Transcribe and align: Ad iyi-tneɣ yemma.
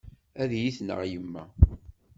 Ad 0.41 0.51
iyi-tneɣ 0.53 0.99
yemma. 1.11 1.43